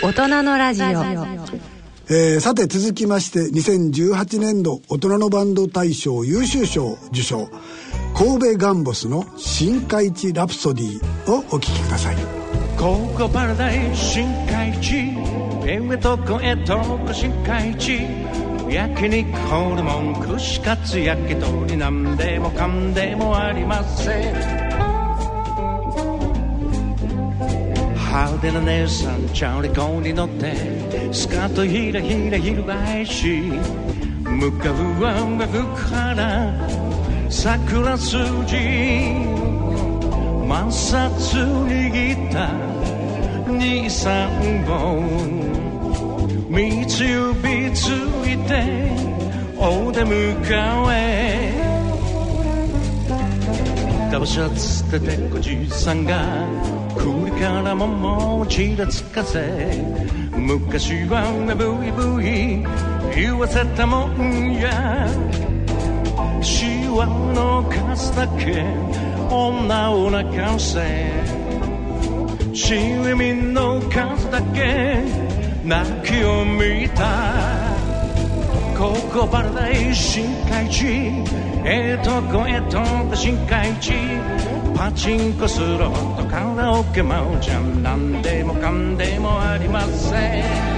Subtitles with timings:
[0.00, 0.86] 大人のラジオ。
[2.10, 7.50] えー、さて続きまして2018年度大人のバンド大賞優秀賞受賞
[8.16, 11.00] 神戸ガンボスの「新海地ラプソディ」
[11.30, 12.16] をお聴きください。
[12.78, 15.12] ここパラダイス新海地
[15.66, 18.06] 上とこへとこ新海地
[18.70, 24.67] 焼肉ホルモン串カツ焼き鳥なんでもかんでもありません
[28.18, 30.52] 派手な姉さんチャリコに乗って
[31.12, 33.42] スカートひらひら翻し
[34.24, 35.14] 向かうは
[35.46, 35.62] 福
[35.94, 38.16] 原桜筋
[40.48, 41.06] 摩擦
[41.68, 42.50] 握った
[43.52, 45.28] 二三本
[46.50, 47.86] 三つ指つ
[48.26, 48.98] いて
[49.56, 51.68] お出迎え。
[54.10, 59.38] ダブシャツでてこじさんが首からももちらつかせ
[60.32, 62.64] 昔はブイブイ
[63.14, 65.08] 言わせたもんや。
[66.40, 68.64] シワの数だけ
[69.30, 70.80] 女を泣かせ
[73.14, 75.02] ミンの数だけ
[75.64, 77.57] 泣きを見た。
[78.78, 80.86] ここバラダイ深海地。
[81.64, 83.92] ええとこへ飛んだ深海地。
[84.76, 90.77] パチンコスロットカラオケマウジャン何でもかんでもありません。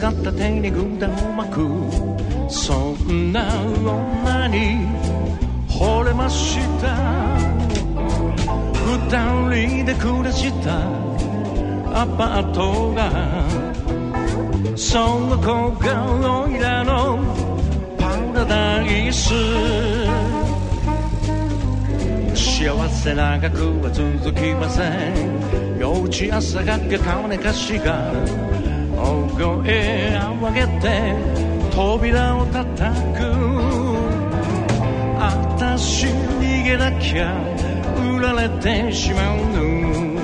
[0.00, 1.60] 片手に軍団を巻く。
[2.48, 4.88] そんな女に
[5.68, 7.38] 惚れました。
[8.86, 10.78] 二人で暮らした。
[12.02, 13.44] アパートが。
[14.74, 17.18] その子がおいらの
[17.98, 19.34] パラダイス。
[22.34, 25.78] 幸せ長くは続きません。
[25.78, 28.39] 幼稚朝がけ金貸しが。
[29.40, 31.14] 大声上げて
[31.70, 32.76] 扉を叩
[33.14, 33.18] く。
[35.18, 37.34] あたし逃げなきゃ
[37.96, 40.20] 売られてしまうの。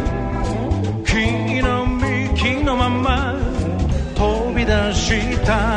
[1.03, 3.34] 木の幹のまま
[4.15, 5.76] 飛び出した。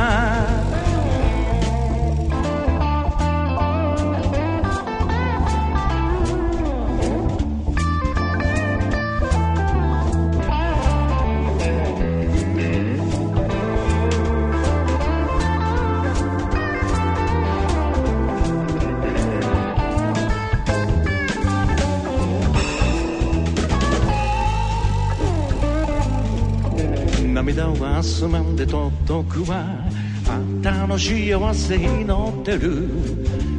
[28.69, 29.65] すまんでとっとくわ
[30.29, 32.87] あんたの幸せ祈ってる。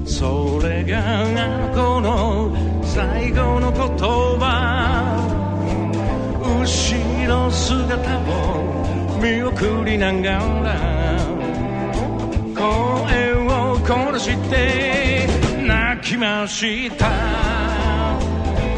[0.06, 3.80] それがあの子の最後の言
[4.38, 5.16] 葉。
[6.40, 10.78] 後ろ姿を見送りながら。
[12.54, 15.26] 声を殺して
[15.66, 17.50] 泣きました。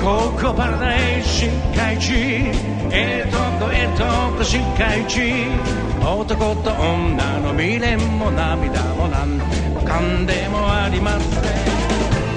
[0.00, 2.12] ここパラダイス深海地
[2.91, 4.04] ええとこええと
[4.37, 9.38] こ深海地男と女の未練も涙もなん
[9.84, 11.42] かんでもありません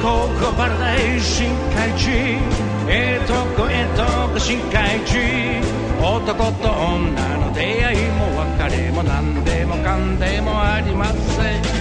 [0.01, 2.09] ここパラダイス深海地
[2.87, 4.03] ええとこええと
[4.33, 5.17] こ深海地
[5.99, 11.74] 男と女の出会いも別れも何でもかんでもありません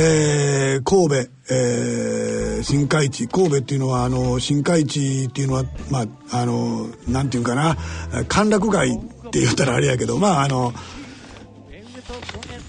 [0.00, 3.26] えー、神戸、えー、新海地。
[3.26, 7.76] 神戸っていうのはあの新海地っていうのはまああのなんていうかな
[8.28, 10.72] 歓楽街って言ったらあれやけどまああの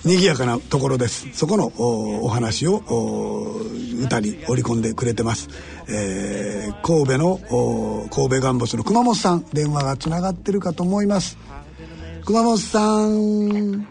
[0.03, 1.27] 賑やかなところです。
[1.33, 2.81] そこのお話を
[4.03, 5.49] 歌に織り込んでくれてます、
[5.87, 9.45] えー、神戸の神戸ガンボスの熊本さん。
[9.53, 11.37] 電話がつながってるかと思います。
[12.25, 13.87] 熊本さん。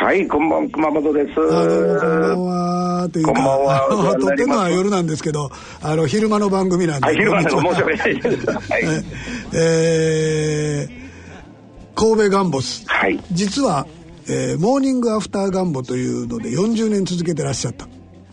[0.00, 1.30] はい、こんばん熊本です。
[1.32, 3.08] あどうもこんばんは。
[3.12, 4.16] というか、こんばんは。
[4.20, 5.50] 撮ってるのは夜なんですけど、
[5.82, 7.06] あの昼間の番組なんで。
[7.06, 8.46] はい、昼間の申し訳ないです。
[8.46, 8.82] はい、
[9.58, 12.84] えー、神戸ガンボス。
[12.86, 13.18] はい。
[13.32, 13.88] 実は、
[14.28, 17.88] えー、モーニングアフターガンボというので40年続けてらっしゃった。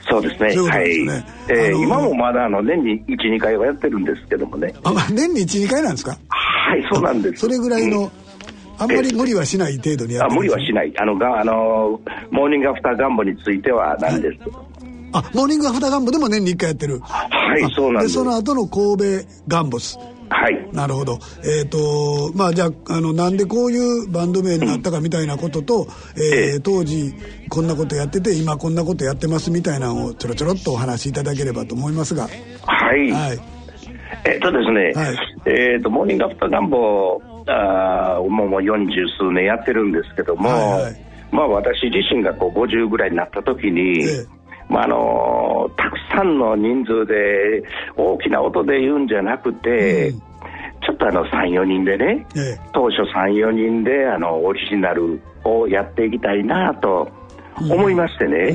[0.07, 0.51] そそうですね。
[0.51, 0.85] そういうことはい。
[0.85, 4.71] ですねえーあのー今もまだあの年に1、2回はやってるんですけどもね。
[4.83, 6.15] あ年に12回なんですか？
[6.29, 7.41] はい、そうなんです。
[7.41, 8.11] それぐらいの、
[8.77, 10.93] あんまり無理はしない程度にやあってる無理はしない。
[10.97, 14.37] あの、があのーモーニングアフターガンボについてはなんです？
[15.13, 20.69] あモーニングアフターガンボでも年に1回やってるはいあそうなんですその後の神戸ガンボスはい。
[20.73, 25.87] なるほどえっ、とまあじゃああのなんでこういうバンド名になったかみたいなことと、
[26.17, 27.13] えーええ当時
[27.49, 32.27] こんなことやってて今こんなことやってますみたいなのをちょろちょろっとお話しいただければと思いますが
[32.63, 33.11] はい。
[33.11, 33.54] はい
[34.25, 35.15] えっとですね、はい。
[35.45, 40.95] えっと、モーニングアフターガンボあーもうもう40数年やってるんですけども、はいはい。
[41.31, 44.25] まあ私自身がこう50ぐらいになった時に、ええ。
[44.69, 47.63] まああのたくさんの人数で
[47.95, 50.19] 大きな音で言うんじゃなくて、うん。
[50.85, 52.59] ちょっとあの3、4人でね、ええ。
[52.73, 57.11] 当初3、4人であのオリジナルをやっていきたいなと
[57.59, 58.49] 思いましてね、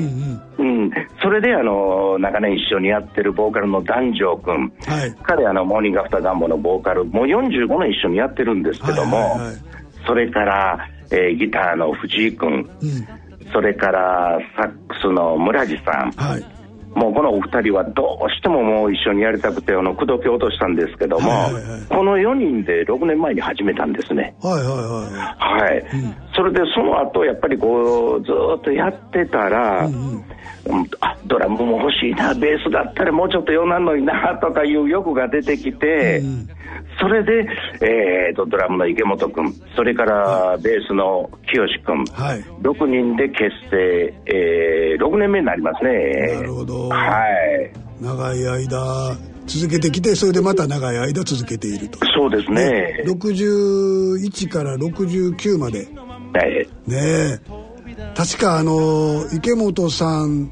[0.57, 0.91] うんうん。
[1.21, 5.15] それであの長年一緒にやってるボーカルの南條君、はい。
[5.23, 9.55] 彼あのモーニングアフターガンボのボーカルもう45年一緒にやってるんですけども、はいはいはい。
[10.05, 12.69] それから、えーギターの藤井君。
[12.81, 13.51] うん。
[13.51, 16.11] それからサックスの村地さん。
[16.11, 16.60] はい
[16.93, 21.81] もうこのお二人はどうしてももう一緒にやりたくてあの口説き落としたんですけども、はいはいはい。
[21.87, 24.35] この4人で6年前に始めたんですね。
[24.41, 25.85] はいはいはいはい、
[26.35, 30.25] それでその後やっぱりこうずーっとやってたら、うんうん。
[30.63, 36.47] うんあドラムも欲しいなベースだったらもうちょっとよなんのになとかいう欲が出てきて、うん
[36.99, 37.47] それで、
[37.81, 42.41] えー、とドラムの池本君それからベースの清君、はい。
[42.61, 46.35] 6人で結成、えー6年目になりますね。
[46.35, 46.89] なるほど。
[46.89, 47.25] は
[47.65, 48.03] い。
[48.03, 49.17] 長い間
[49.47, 51.99] 続けてきてそれでまた長い間続けていると。
[52.15, 53.03] そうですね。
[53.05, 55.87] 61から69まで。
[56.33, 56.67] はい。
[56.87, 57.39] ねえ
[58.15, 60.51] 確かあの池本さん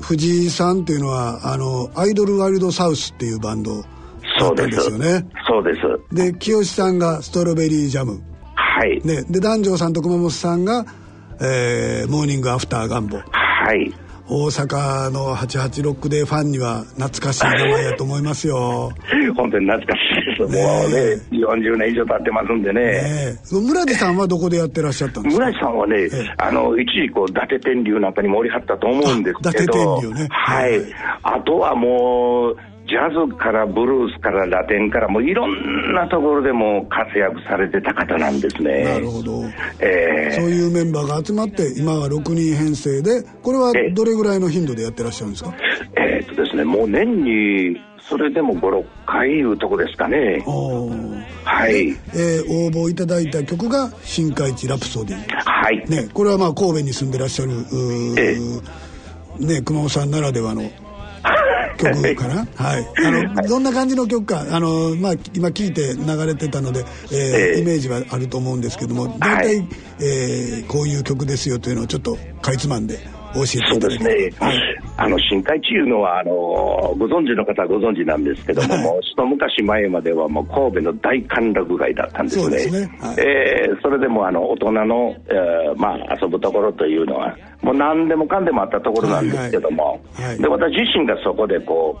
[0.00, 3.84] 藤井さんっていうのはあのアイドルワイルドサウスっていうバンド
[4.38, 5.26] そうでですすよね。
[5.46, 5.80] そうです。
[6.14, 8.20] で清さんがストロベリージャム。
[8.54, 9.22] はい、ね。
[9.22, 10.84] で南條さんと熊本さんが、
[11.40, 13.18] えーモーニングアフターガンボ。
[13.18, 13.92] はい。
[14.30, 18.92] 大阪の88でファンには懐かしい名前やと思いますよ。
[19.34, 20.96] 本当に懐かしいです、ねもうね
[21.32, 22.80] 40年以上経ってますんでね。
[22.82, 23.54] ねえ。
[23.54, 25.46] 村地さんはどこでやってらっしゃったんですか？
[25.46, 26.34] 村井さんはね、ええ。
[26.36, 30.26] あの一時こう伊達天竜なんかにもおりはったと思うんですけあ伊達ど、天竜ね。
[30.30, 30.82] はい、はい。
[31.22, 32.56] あとはもう、
[32.88, 38.84] ジャズからブルースからラテンから、もういろんなところでも活躍されてた方なんですね。
[38.84, 39.44] なるほど。
[39.80, 45.50] えそういうメンバーが集まって今は6人編成でこれはええどれぐらいの頻度でやってらっしゃるんですか？
[45.50, 45.54] ー
[45.96, 50.42] えーっとですね、もう年にそれでも5、6回いうとこですかね。
[51.44, 51.88] はい。
[51.88, 51.98] えー
[52.50, 55.84] 応募いただいた曲が「新海地ラプソディ」はい。
[55.90, 58.62] ねこれはまあ神戸に住んでらっしゃるうー
[59.40, 60.62] えね熊本さんならではの
[61.78, 62.86] 曲かなはい。
[63.06, 67.60] あのどんな感じの曲かあの、まあ、今聞いて流れてたので、えーええ。
[67.60, 69.68] イメージはあると思うんですけども大体、はい。
[70.00, 72.98] えーこういう曲ですよというのをちょっとかいつまんで
[73.34, 74.30] 教えてそうですね。
[74.38, 74.58] はい。
[74.96, 76.30] あの、深海地いうのは、あの、
[76.98, 78.82] ご存知の方はご存知なんですけども、はい。
[78.82, 82.58] もう一昔前まではもう神戸の大歓楽街だったんですね。
[82.58, 82.98] そね。
[83.00, 83.16] はい。
[83.18, 90.38] えーそれでもあの、大人の、えーまあ、遊ぶところというのは、もう何でもかんでもあったところなんですけども、はいはい。
[90.38, 91.98] で、私自身がそこでこ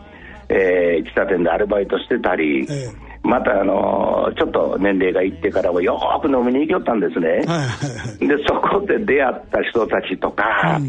[0.50, 7.42] う、えー喫茶店でアルバイトしてたり、ええまたあのちょっと年齢がいってからもよーく飲みに行きよったんですね。
[8.20, 10.80] でそこで出会った人たちとか、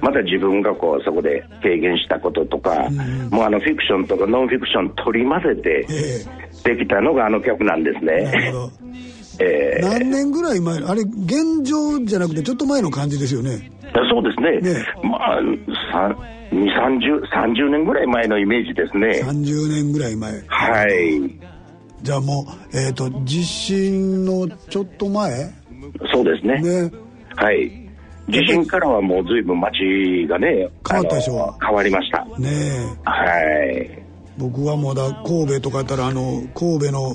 [0.00, 2.88] また自分がこうそこで経験したこととか、
[3.30, 5.86] もうあのフィクションとかノンフィクション取り混ぜて
[6.64, 8.52] えできたのがあの曲なんですね。
[9.40, 13.70] えー何年ぐらい前あれ現状じゃなくてちょっと前の感じですよね。
[14.10, 14.84] そうですね、ね。
[15.04, 15.40] まあ、
[15.92, 16.16] さ
[16.50, 19.22] 2、30、30年ぐらい前のイメージですね。
[19.22, 20.32] 30年ぐらい前。
[20.46, 21.20] はい、
[22.02, 25.52] じゃあもう、えー、と地震のちょっと前？
[26.12, 26.60] そうですね。
[26.60, 26.90] ね。
[27.36, 27.70] はい。
[28.28, 31.56] 地震からはもう随分街がね、変わったでしょ？
[31.60, 32.24] 変わりました。
[32.38, 33.08] ねえ。
[33.08, 33.40] は
[33.72, 34.02] い。
[34.36, 37.14] 僕はまだ神戸とかやったらあの神戸の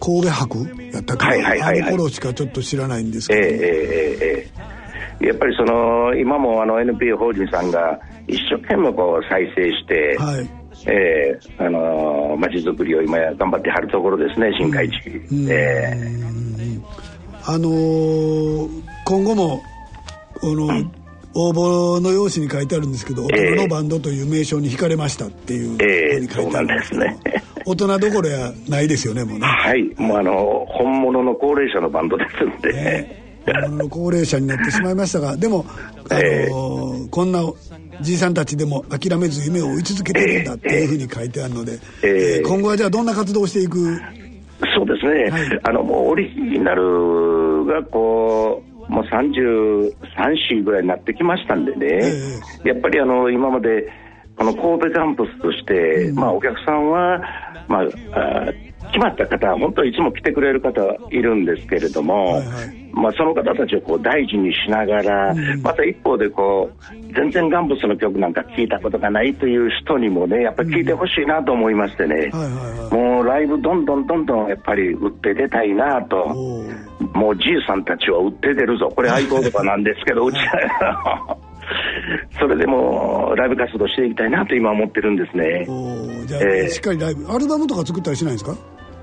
[0.00, 0.58] 神戸博？
[0.92, 1.88] やったかはいはいはいはい。
[1.88, 4.46] あの頃しかちょっと知らないんですええけど、ええ
[5.20, 5.26] ええ。
[5.26, 14.94] やっぱりその今もあの NPO 法人さんが一生懸命こう再生して、はいええあの街づくりを今や頑張ってはるところですね新海地、
[15.48, 16.34] ええ
[17.46, 19.62] あのー今後も
[20.40, 20.90] この、
[21.34, 27.44] 応募の用紙に書いてあるんですけど「大人のバンド」という名称に惹かれましたっていうええふうに書いてあるんですけどそうなんですね。
[27.66, 29.46] 大人どころやないですよねもうね。
[29.46, 29.82] はい。
[29.96, 32.76] もうあの本物の高齢者のバンドですんで、ね。
[32.76, 33.23] 本物の
[33.90, 37.08] 高齢者になってしまいましたがでも、あのーえ。
[37.10, 37.40] こんな
[38.00, 44.00] じいさんたちでも諦めず夢を追い続けてるんだっていうふうに書いてあるので、えーえー今後はじゃあどんな活動をしていく？
[44.74, 45.60] そうですね、はい。
[45.64, 49.92] あのもうオリジナルがこう、もう33、
[50.50, 52.00] 4ぐらいになってきましたんでね、
[52.64, 53.88] やっぱりあの今まで、
[54.36, 57.20] この神戸キャンプスとして、まあ、お客さんは、
[57.68, 58.52] まあ、あー
[58.86, 72.30] 決まった方は、本当にいつも来てくれる方いるんですけれども、はいはいまあ、その方たちをこう大事にしながら、また一方でこう、全然ガンブスの曲なんか聴いたことがないという人にもね、やっぱり聴いてほしいなと思いましてね。
[72.90, 76.26] もうライブどんどんどんどんやっぱり売って出たいなと、
[77.14, 81.36] もうじいさんたちは売って出るぞ、これ合言葉なんですけど、 うちは、
[82.38, 85.64] それでもうライブ活動していきたいなと今思ってるんですね。
[85.68, 86.26] おー。
[86.26, 88.54] じゃあ、えーしっかりライブアルバムとか作ったりしないんですか？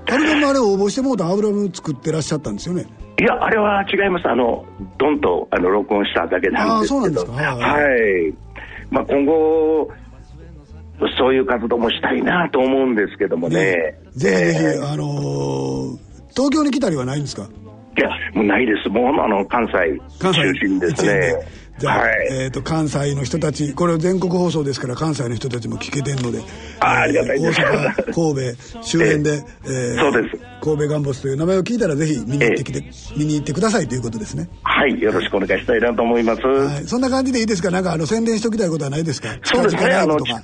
[0.06, 2.86] アルバムあれ応募してもうたアルバム作ってらっしゃったんですよね？
[3.20, 4.64] いや、あれは違います、あの
[4.98, 7.32] ドンとあの録音しただけなんですけど、あーそうなんですか。
[7.32, 7.44] はい。
[7.44, 8.34] はい
[8.90, 9.90] まあ、今後、
[11.18, 13.54] そういう活動もしたいなと思うんですけどもね。
[13.54, 14.92] ぜひぜひ、えー。
[14.92, 15.98] あのー
[16.34, 17.42] 東京に来たりはないんですか？
[17.44, 21.34] いや、もうないです、もうあの関西関西中心ですね。
[21.78, 22.28] じゃあ、はい。
[22.30, 26.40] えー、と関西の人たちこれは全国放送ですから関西の人たちも聞けてるので
[26.80, 27.60] あありがたいです。
[27.60, 30.36] 大阪神戸周辺で、えーそうです。
[30.62, 32.84] 神戸ガンボスという名前を聞いたらぜひ見に行ってきて、
[33.16, 36.42] 見に行ってくださいということですね、はい、よろしくお願いしたいなと思います。
[36.42, 37.70] はい、そんな感じでいいですか？
[37.72, 39.30] なんかあの宣伝しておきたいことはないですか？
[39.42, 40.36] そうですね、あの、うん、近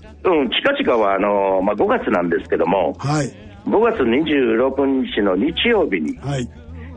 [0.84, 3.32] 々は、あの、まあ、5月なんですけども、はい。
[3.66, 6.48] 5月26日の日曜日に、はい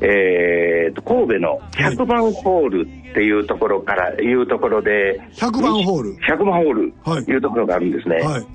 [0.01, 4.33] えーと、神戸の100番ホールっていうところから、い。
[4.33, 6.15] うところで、100番ホール。
[6.15, 7.23] 100番ホールはい。
[7.23, 8.15] いうところがあるんですね。
[8.17, 8.45] はい。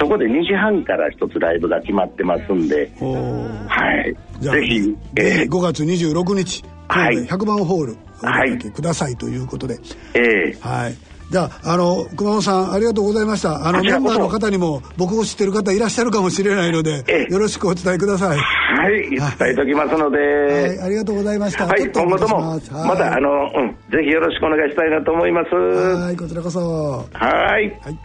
[0.00, 4.14] そこで2時半から一つライブが決まってますんで、はい。
[4.40, 10.68] ぜひ、ぜえひ5月26日はい神戸100番ホールおはい出かけくださいということで、ーえー。
[10.68, 10.94] はい。
[11.30, 13.66] じゃあ、あの、熊本さん、ありがとうございました。
[13.66, 18.38] あの、メンバーの方にも、僕を知ってる方いらっしゃるかもしれないのでええ、よろしくお伝えください。
[18.38, 19.20] はい、伝
[19.52, 21.66] えときますので、はい、ありがとうございました。
[21.66, 25.54] はい、ちょっと今後とも、また、あの、うん、ぜひよろしくお願いしたいなと思います。
[25.54, 27.06] はい、はいこちらこそ。
[27.12, 27.80] はい。
[27.82, 27.98] はい。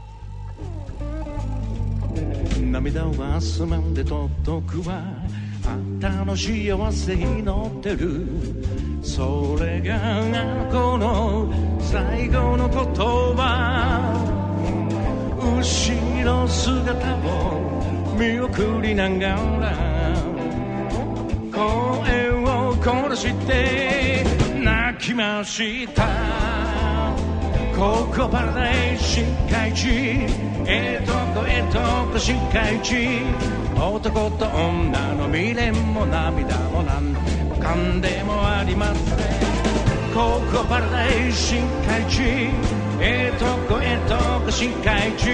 [2.71, 4.29] 涙はすまんで届
[4.67, 5.38] くわあん
[5.99, 8.25] たの幸せに乗ってる。
[9.01, 12.77] それがあの子の最後の言
[13.35, 14.19] 葉
[15.39, 19.75] 後ろ姿を見送りながら
[21.51, 24.23] 声を殺して
[24.61, 26.49] 泣きました。
[27.75, 29.87] ここパラダイス深海地
[30.67, 31.79] ええとこええと
[32.11, 33.21] こ深海地
[33.79, 39.17] 男と女の未練も涙もなんでもかんでもありません
[40.13, 42.21] ここパラダイス深海地
[42.99, 45.29] ええとこええとこ深海地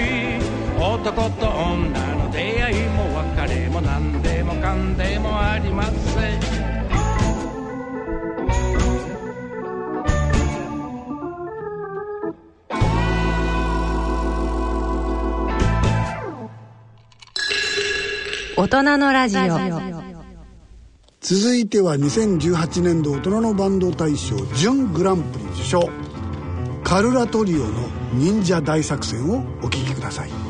[0.80, 6.15] 男と女の出会いも別れもなんでもかんでもあります。
[18.58, 19.42] 大人のラジオ。
[21.20, 25.90] 続いては2018年度大人のバンド大賞準グランプリ受賞。
[26.82, 27.66] カルラトリオの
[28.14, 30.45] 忍者大作戦をお聴きください。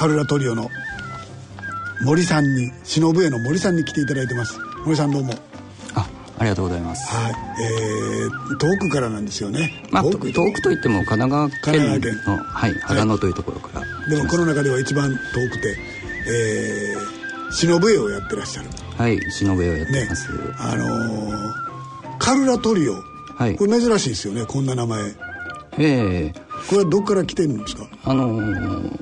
[0.00, 0.70] カルラトリオの
[2.06, 4.58] 森さんに忍笛の森さんに来ていただいてます。
[4.86, 5.34] 森さんどうも。
[5.94, 7.06] あありがとうございます。
[7.14, 7.34] はい。
[7.62, 9.84] えー、遠くからなんですよね。
[9.90, 14.08] まあ、と遠く遠くといっても神奈川神奈県川の、はい、秦野というところから。
[14.08, 15.16] でもこの中では一番遠
[15.50, 15.76] くて
[16.26, 18.70] えー、忍笛をやってらっしゃる。
[18.72, 20.30] すはい、忍笛をやってねます。
[20.60, 21.52] あのー
[22.18, 22.94] カルラトリオ、
[23.36, 23.56] はい。
[23.56, 25.02] これ珍しいですよねこんな名前。
[25.76, 26.32] ええ。
[26.70, 27.86] これはどっから来てるんですか？
[28.04, 28.99] あのー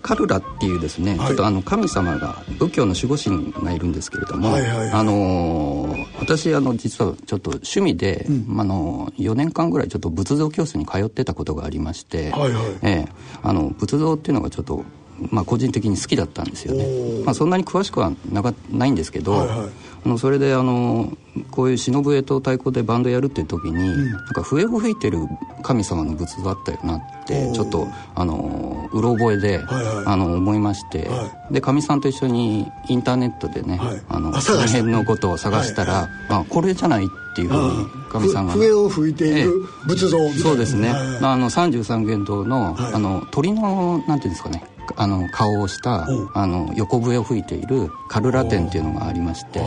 [0.00, 1.26] カルラっていうですね、はい。
[1.28, 4.90] ちょっとあの神様が仏教の守護神がいるんですけれども、はいはいはい。
[4.90, 12.64] あのー私あの実はちょっと趣味で、あの4年間ぐらいちょっと仏像教室に通ってたことがありまして、はいはい。
[12.82, 13.12] ええ。
[13.42, 14.84] あの仏像っていうのがちょっと
[15.30, 19.68] まあ、個人的に好きだったんですよおねー、まあ、そんなに詳しくはなかないんですけど、はいはい
[20.04, 21.16] あのそれであの
[21.50, 25.18] こういう忍笛と太鼓でバンドやるっていう時に、なんか笛を吹いてる
[25.62, 30.04] 神様の仏像あったよなってちょっとあのうろ覚えで、はいはい。
[30.06, 34.02] あの思いまして、はでかみさんと一緒にインターネットでね、はい。
[34.08, 36.08] あのあその辺のことを探したら、はい。
[36.30, 38.52] あこれじゃないっていうふうにかみさんが。
[38.54, 39.52] ふ笛を吹いている
[39.86, 41.18] 仏像そうですね、はいはい。
[41.24, 42.94] あの三十三間堂の,、はい。
[42.94, 44.64] あの鳥のなんていうんですかね
[44.96, 46.30] あの顔をしたうん。
[46.34, 49.60] あの横笛を吹いているカルラ店っていうのがありまして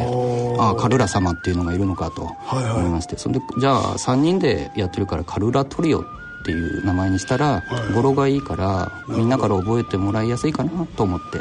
[0.59, 2.73] ああカルラ様っていうのがいるのかとはいはい。
[2.77, 6.05] 思いまして、それでじゃあ3人でやってるからカルラトリオっ
[6.45, 7.93] ていう名前にしたら、はい。
[7.93, 11.39] 語呂がいいからみんなから覚えてもらいやすいかなと思って。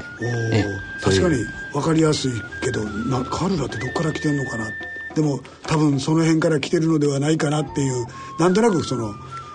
[1.02, 2.32] 確かに分かりやすい
[2.62, 4.64] けどなカルラってどっから来てんのかな。
[5.14, 8.06] でも多分その辺から来てるのではないかなっていう
[8.38, 9.12] なんとなくその、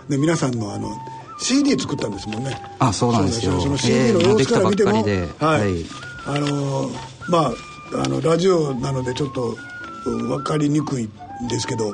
[0.08, 0.90] ね、皆さんのあの
[1.42, 2.56] CD 作ったんですもんね。
[2.80, 3.60] あそうなんですよ。
[3.62, 5.66] その CD の様子から見ても、ええもうできたばっかりで。
[5.66, 5.86] はい、
[6.26, 6.96] あのー
[7.30, 9.56] まああのラジオなのでちょっと
[10.06, 11.06] うん分かりにくい
[11.44, 11.94] んですけど、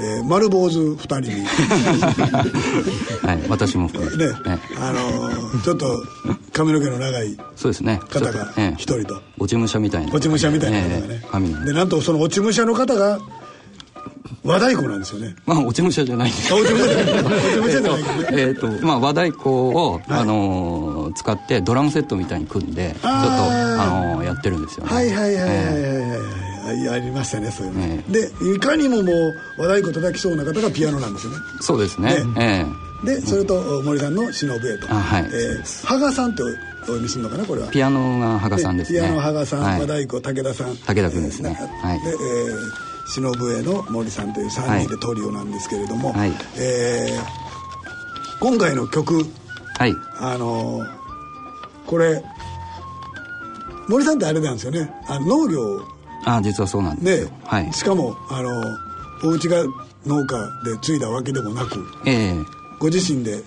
[0.00, 1.44] えー丸坊主2人に。
[3.26, 6.04] はい、私も含めて、ね、あのーちょっと
[6.52, 8.00] 髪の毛の長いそうですね。
[8.10, 8.74] 方がちょっとええ。
[8.76, 9.20] 一人と。
[9.38, 10.12] 落ち武者みたいな。
[10.12, 11.64] 落ち武者みたいな方がえねえ、髪の。
[11.64, 13.18] でなんとその落ち武者の方が
[14.42, 15.34] 和太鼓なんですよね。
[15.46, 16.38] まあ落ち武者じゃないんで。
[16.40, 17.24] すあ落ち武者じゃない。
[17.24, 20.20] 落ち武者じゃなえっとまあ和太鼓を、はい。
[20.20, 24.92] あのー使ってドラムセットみたいに組んでちょっとあのーやってるんですよね。
[24.92, 26.00] はいはいはいはいはいえ
[26.64, 26.76] はい。
[26.78, 31.38] はいありましたねそういうの、えでいかにももう和太鼓叩きそうな方がピアノなんですよね。
[31.60, 32.16] えそうですね。
[32.38, 32.64] え
[33.04, 34.90] でそれと森さんの忍笛と。
[34.90, 35.24] あはい。
[35.24, 36.42] えー羽賀さんって
[36.88, 37.68] お呼びするのかなこれは。
[37.68, 39.00] えピアノが羽賀さんですね。
[39.00, 39.80] ピアノ羽賀さん、はい。
[39.80, 40.74] 和太鼓武田さん。
[40.74, 41.58] 武田君ですね。
[41.60, 42.00] えーはい。
[42.00, 46.32] で、えー忍笛の森さんという3人でトリオなんですけれども、はい。
[46.56, 47.44] えー
[48.40, 49.24] 今回の曲
[49.78, 49.94] はい。
[50.18, 50.90] あのー
[51.86, 52.22] これ
[53.88, 54.90] 森さんってあれなんですよね。
[55.06, 55.82] あの農業。
[56.26, 57.30] あ実はそうなんですね。
[57.30, 57.72] よ、はい。
[57.72, 58.62] しかもあの
[59.22, 59.62] お家が
[60.06, 62.34] 農家で継いだわけでもなくええ。
[62.78, 63.42] ご自身で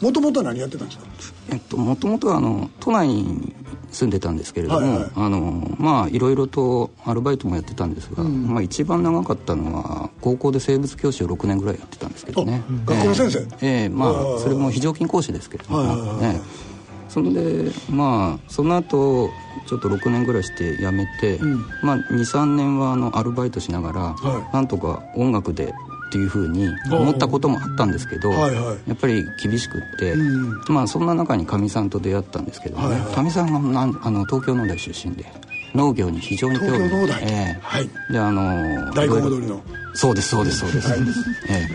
[0.00, 1.04] もともと何やってたんですか？
[1.50, 3.54] えっと、もともとはあの都内に
[3.90, 5.10] 住んでたんですけれども、はいはい。
[5.14, 12.62] あのまあいろいろとアルバイトもやってたんですが、まあ、一番長かったのは高校で生物教師を6年ぐらいやってたんですけどね。
[12.86, 13.38] あ学校の先生？
[13.38, 13.46] ええ。
[13.82, 16.08] ええまあそれも非常勤講師ですけれども、はいはいはい。
[16.08, 16.40] はいええ。
[17.08, 19.28] それでまあその後
[19.68, 21.38] ちょっと6年ぐらいして辞めて、
[21.82, 24.54] まあ23年はあのアルバイトしながら、はい。
[24.54, 25.74] なんとか音楽で
[26.12, 28.90] っていうふうに思ったこともあったんですけど、はいはい。
[28.90, 30.62] やっぱり厳しくって、うん。
[30.68, 32.84] まあそんな中にかみさんと出会ったんですけどね。
[32.86, 33.14] はいはい。
[33.14, 35.24] かみ、さんがなんあの東京農大出身で
[35.74, 37.22] 農業に非常に興味東京農大。
[37.22, 37.58] ええ。
[37.62, 37.88] はい。
[38.10, 39.62] であの大根踊りの。
[39.94, 40.90] そうですそうですそうです、
[41.48, 41.68] え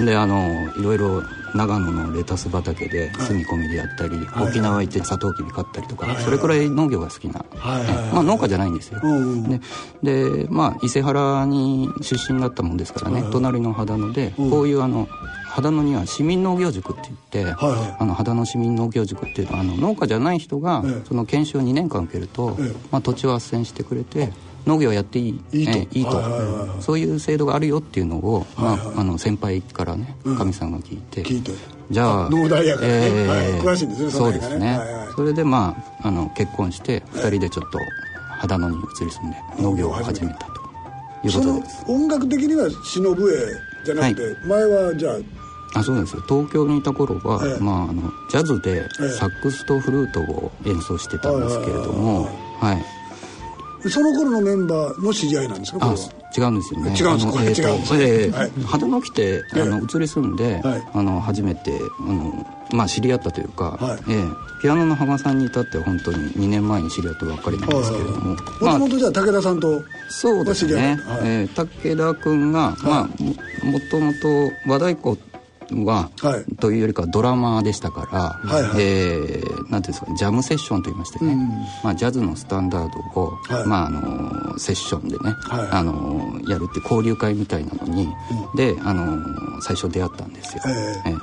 [0.00, 0.04] え。
[0.06, 1.22] であのいろいろ
[1.54, 4.48] 長野のレタス畑で住み込みでやったり、はい。
[4.48, 6.14] 沖縄行ってサトウキビ買ったりとか、はい。
[6.16, 7.84] はいそれくらい農業が好きな、はい。
[7.84, 8.12] はい。
[8.12, 9.60] まあ農家じゃないんですよ、うんうんで
[10.02, 13.22] でまあ伊勢原に出身だったもんですからね、はい。
[13.24, 14.50] はい隣の秦野で、うん。
[14.50, 15.08] こういうあの
[15.54, 17.96] 秦野には市民農業塾って言って、はいはい。
[17.98, 21.02] あの秦野市民農業塾っていうのはあの農家じゃない人が、ええ。
[21.06, 22.72] その研修を2年間受けると、ええ。
[22.90, 24.32] まあ、土地を斡旋してくれて
[24.66, 25.40] 農業やっていい？
[25.52, 25.72] いいと。
[25.78, 26.82] ええいいと、はいはいはいはい。
[26.82, 28.78] そういう制度があるよっていうのを、はいはい。
[28.78, 30.36] まあ、あの先輩からねうん。
[30.36, 31.22] かみ、さんが聞いて。
[31.24, 31.52] 聞いて。
[31.90, 33.26] じゃあ農大やからね。
[33.28, 33.60] はい。
[33.60, 35.08] 詳しいんですねそうですね、はいはい。
[35.14, 37.78] それでまああの結婚して2人でちょっと
[38.40, 40.52] 秦野に移り住んで農業を始めたと。
[41.24, 41.84] いうことです。
[41.88, 43.30] 音楽的には忍笛
[43.84, 45.10] じゃなくて、前はじゃ
[45.74, 46.22] ああそうですよ。
[46.28, 47.62] 東京にいた頃は、ええ。
[47.62, 49.08] まあ、あのジャズでええ。
[49.10, 52.28] サックスとフルートを演奏してたんですけれども、
[52.60, 52.84] はい
[53.90, 55.94] その頃のメンバーの知り合いなんですか？
[56.36, 56.94] 違うんですよね。
[56.98, 58.50] 違うんですえーと違うんですええはい。
[58.66, 60.88] 秦野来てあの移り住んで、はい。
[60.94, 63.98] あの初めてあの、まあ、知り合ったというか、はい。
[64.12, 64.24] ええ
[64.62, 71.20] ピアノの羽賀さんに至っては本当に2年前に知り合ったばっかりなんですけれども、もともとじゃあ武田さんとそうですね、はい。
[71.24, 74.28] えー武田君が、まあももともと
[74.68, 75.18] 和太鼓
[75.84, 76.56] は、はい。
[76.56, 78.72] というよりかはドラマでしたから、はいはい。
[78.78, 81.34] えーなんていうんですかジャムセッションと言いましてね、
[81.82, 83.66] まあ、ジャズのスタンダードを、はい。
[83.66, 85.68] まあ、あのセッションでね、はい。
[85.70, 88.08] あのやるって交流会みたいなのに、
[88.54, 90.62] であの最初出会ったんですよ。
[90.66, 90.70] え
[91.06, 91.10] え。
[91.10, 91.16] ええ。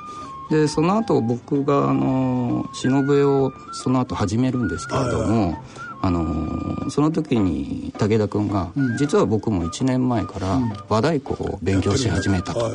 [0.50, 5.58] でその後僕があの忍笛をその後始めるんですけれども、
[6.02, 12.72] あのその時に武田君が、実は僕も1年前から和太鼓を勉強し始めたと、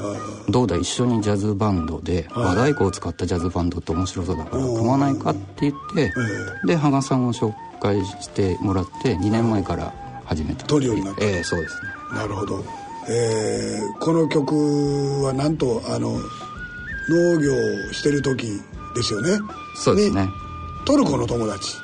[0.48, 6.12] どうだ一緒にジャズバンドで、和太鼓を使ったジャズバンドって面白そうだから組まないかって言って、
[6.66, 9.94] で羽賀さんを紹介してもらって2年前から
[10.26, 11.24] 始めたトリオになった。
[11.24, 11.88] ええそうですね。
[12.14, 12.64] なるほど、
[13.08, 16.10] えーこの曲はなんとあの
[17.08, 18.60] 農業をしてる時
[18.94, 19.38] ですよね。
[19.76, 20.22] そうですね。
[20.24, 20.28] に
[20.84, 21.84] トルコの友達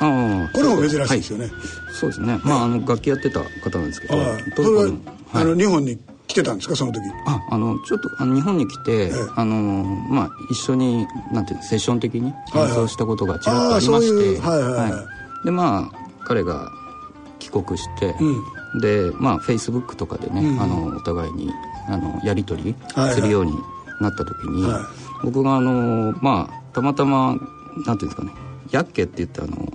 [0.00, 1.50] ああこれも珍しいですよね、
[1.92, 4.14] そうですね、まああの楽器やってた方なんですけど
[4.56, 4.92] それは、
[5.32, 6.74] あの日本に来てたんですか？
[6.74, 7.00] その時。
[7.26, 12.68] ああのちょっとあの日本に来て、あのまあ一緒になんていうのセッション的にはいはい。
[12.70, 14.40] 演奏したことがちらっとありまして、
[15.44, 16.70] でまあ彼が
[17.38, 18.14] 帰国して、
[18.80, 21.50] でまあフェイスブックとかでね、あのお互いに
[21.88, 23.14] あのやり取りはいはい。
[23.14, 23.52] するように
[24.00, 24.82] なった時に、はい。
[25.24, 27.36] 僕があのまあたまたま
[27.86, 28.32] なんていうんですかね
[28.70, 29.72] ヤッケって言ってあの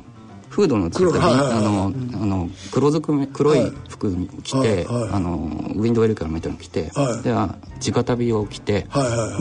[0.49, 1.57] フードの作った黒はいはいはい。
[1.57, 5.35] あのあの黒ずくめ黒い服に着て、あの
[5.75, 7.23] ウィンドウェルカーみたいなの着て、はい。
[7.23, 8.87] であ直旅を着て、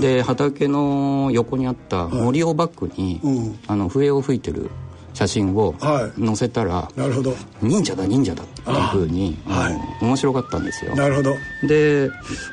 [0.00, 3.58] で畑の横にあった森をバックに、うん。
[3.66, 4.70] あの笛を吹いてる
[5.18, 6.24] 写真をはい。
[6.24, 7.34] 載せたら、なるほど。
[7.60, 9.68] 忍者だ忍者だっていうふうにあ
[10.00, 10.94] の面白かったんですよ。
[10.94, 11.36] なるほど。
[11.64, 12.08] で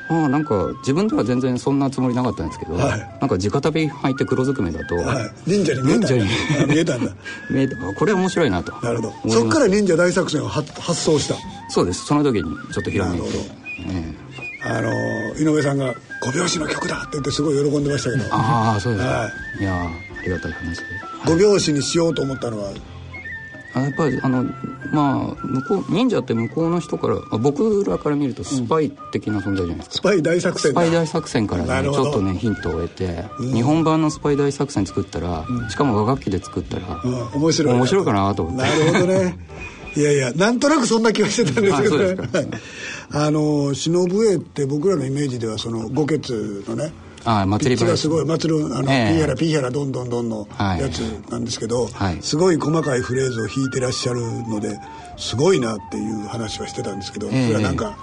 [0.08, 2.98] ああなんか自分では全然そんなつもりなかったんですけど、はい。
[3.20, 5.30] なんか直旅履いて黒ずくめだと、はい。
[5.46, 6.30] 忍者に見えた忍者に
[6.64, 7.12] あ見えたんだ。
[7.48, 8.72] 見えてあこれは面白いなと。
[8.82, 9.30] なるほど。
[9.32, 11.36] そっから忍者大作戦を発発想した。
[11.68, 12.04] そうです。
[12.04, 13.26] その時にちょっとひらめいて。
[13.28, 13.54] なるほど。
[13.92, 14.25] ええ
[14.68, 14.90] あの
[15.36, 18.24] 井上さんが「5拍子の曲だ!」って言ってすごい喜んでましたけど。
[18.30, 19.62] ああそうですか、、はい。
[19.62, 19.90] やーあ
[20.24, 20.78] りがたい話。
[20.78, 20.84] で
[21.24, 22.70] 5拍子にしようと思ったのは？
[23.74, 24.44] あやっぱりあの
[24.90, 30.80] まあ向こう忍者って向こうの人からあ僕らから見るとスパイ的な存在じゃないですか、スパイ大作戦だ。
[30.80, 38.62] スパイ大作戦からねちょっとねヒントを得て、日本版のスパイ大作戦作ったら、しかも和楽器で作ったら、うん面白い面白いかなと思って。
[38.62, 39.38] なるほどね。
[39.94, 42.48] いやいやなんとなくそんな気はしてたんですけどあそう
[43.12, 46.92] あの忍笛って僕らのイメージではその五血のね
[47.24, 49.08] あ祭りピッチがすごい祭るあの、ええ。
[49.08, 50.80] ピーヒャラピーヒャラどんどんどんのはい。
[50.80, 52.22] やつなんですけど、はい。
[52.22, 54.78] すごい細かいフレーズを弾いてらっしゃるので
[55.16, 57.46] すごいなっていう話はしてたんですけど、ええ。
[57.46, 57.98] それはなんか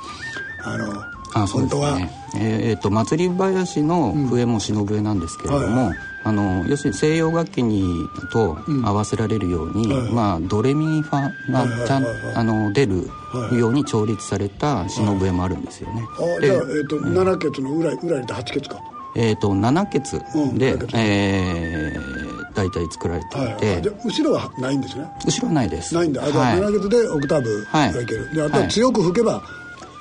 [0.66, 1.04] あの
[1.36, 12.26] あそうです本当は、ねえーえーと祭り林の笛も忍笛なんですけれども、はいあの要するに西洋楽器にと合わせられるように、はいまあ、ドレミファがちゃん、はいはいはい。
[12.26, 13.10] はいあの出る
[13.58, 16.02] ように調律された忍笛もあるんですよね。
[16.40, 18.80] であじゃあ、えーと七血の裏裏にいて八血か。
[19.16, 25.06] えー、と7血うんで、七血えー、大体作られていて、はいはいじゃあ後ろはないんですね。
[25.26, 25.94] 後ろはないです。
[25.94, 26.24] ないんだ。
[26.24, 26.60] あじゃあはい。
[26.60, 29.44] 7血でオクターブがいける、であとは強く吹けば、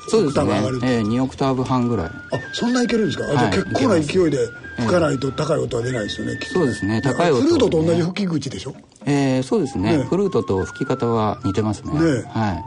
[0.09, 0.53] そうですね。
[0.83, 2.07] えー、2オクターブ半ぐらい。
[2.07, 2.13] あ
[2.53, 6.55] そんないけるんですか、あじゃ結構な勢いで吹かないと高い音は出ないですよね、きっと。
[6.55, 8.75] そうですね高い音フルートと同じ吹き口でしょ？
[9.07, 9.99] えー、そうですね。
[9.99, 10.05] ね。
[10.05, 11.93] フルートと吹き方は似てますね。
[11.93, 12.65] ねはい。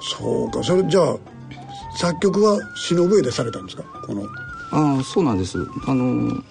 [0.00, 0.62] そうか。
[0.62, 1.16] それじゃあ
[1.96, 3.82] 作曲は忍笛でされたんですか？
[4.06, 4.22] この。
[4.70, 5.58] ああそうなんです。
[5.86, 6.42] あの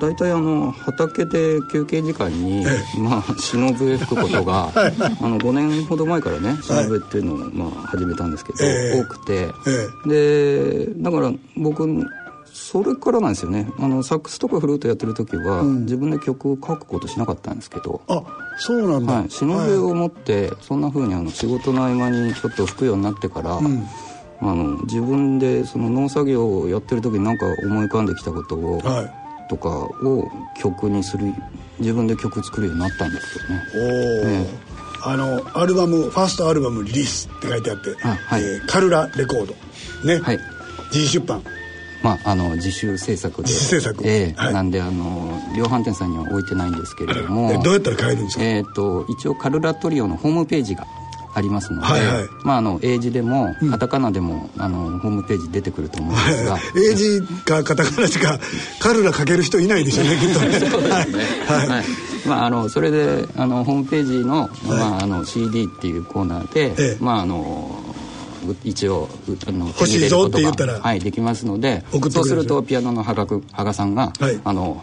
[0.00, 2.64] 大体あの畑で休憩時間に、
[2.98, 9.00] まあ忍笛吹くことが、 あの5年ほど前からね忍笛っていうのを、まあ、始めたんですけど、ええ。
[9.00, 11.86] 多くて、えでだから僕
[12.52, 13.70] それからなんですよね。
[13.78, 18.22] あのサックスとかフルートやってる時は、自分で曲を書くことしなかったんですけど、あ
[18.58, 29.17] そうなんだ、はい、忍笛を持ってそんな風にあの仕事の合間にちょっと吹くようになってから、あの自分でその農作業をやってる時になんか思い浮かんできたことを、はい
[29.48, 30.28] とかを
[30.60, 31.32] 曲にする
[31.78, 33.62] 自分で曲作るようになったんですよね。
[33.74, 34.46] おお、え
[35.04, 38.42] あのアルバムファーストアルバムリリースって書いてあって、あはい。
[38.42, 39.54] えーカルラレコード
[40.04, 40.38] ね、はい。
[40.92, 41.42] 自費出版。
[42.02, 43.48] まああの自主制作で。
[43.48, 44.06] 自主制作。
[44.06, 44.40] ええ。
[44.40, 44.54] はい。
[44.54, 47.52] なんであの量販店さんには置いてないんですけれども。
[47.52, 50.86] えどうやったら買えるんですか、えー、と一応カルラトリオのホームページが
[51.38, 52.28] ありますので、はいはい。
[52.44, 58.38] まあ、あの英字でもカタカナでも、あのホームページ出てくると思うんですが、英字かカタカナしか
[58.80, 60.60] カルラ書ける人いないでしょうね きっとね。
[60.60, 61.24] そうですね。
[61.46, 61.68] はい。
[61.68, 61.84] はい。
[62.26, 66.96] まああのそれであのホームページの、まああの CD っていうコーナーで、ええ。
[67.00, 67.80] まああの
[68.48, 70.80] う一応うあの欲しいぞって言ったら。
[70.80, 74.40] はいできますのでそうするとピアノの羽賀く羽賀さんが、はい。
[74.44, 74.82] あの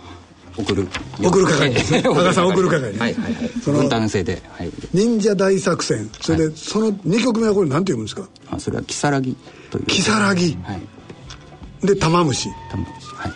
[0.58, 0.88] 送る。
[1.22, 1.70] 送る係。
[1.74, 3.50] ですね羽賀さん送る係はいはいはい。
[3.64, 4.72] その分担制ではい。
[4.94, 6.10] 忍者大作戦。
[6.22, 8.28] それで、その2曲目はこれ何て読むんですか？
[8.52, 9.36] あそれは「如月
[9.70, 9.86] という。
[9.88, 10.04] 如
[10.36, 10.74] 月は
[11.84, 11.88] い。
[11.88, 12.50] で玉虫。
[12.72, 13.08] 玉虫。
[13.16, 13.32] はい。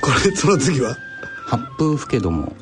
[0.00, 0.96] これその次は？
[1.46, 2.52] 八風吹けども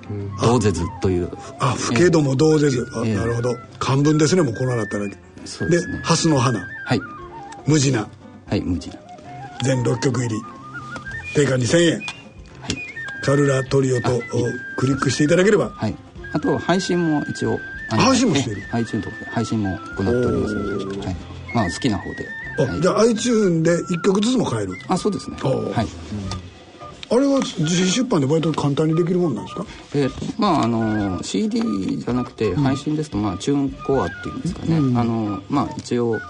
[0.40, 1.28] 同ぜずという。
[1.60, 3.14] あ吹けども同ぜず、あええ。
[3.16, 3.54] なるほど。
[3.78, 5.06] 漢文ですねもうこのなったら
[5.44, 6.00] そうですね。
[6.02, 6.66] 蓮の花。
[6.84, 7.00] はい。
[7.66, 8.08] 無地な。
[8.46, 8.96] はい無地な。
[9.62, 10.42] 全6曲入り。
[11.34, 11.92] 定価2000円。
[11.98, 12.17] はい
[13.22, 14.20] カルラトリオとお
[14.76, 15.70] クリックしていただければ。
[15.70, 15.94] はい。
[16.32, 17.58] あと配信も一応
[17.90, 18.62] 配信もしてる。
[18.62, 21.16] え iTunes とかで配信も行っておりますので、はい、
[21.54, 22.26] まあ好きな方で。
[22.58, 22.80] あ、はい。
[22.80, 24.74] じゃあ iTune で1曲ずつも買える。
[24.88, 25.36] あそうですね。
[25.40, 25.86] はい。
[27.10, 29.64] あれは自費出版で割と簡単にできるもんなんですか？
[29.94, 31.62] えーとまああの CD
[31.96, 36.20] じゃなくて配信ですと、まあ、チューンコアっていうんですかね、あのまあ一応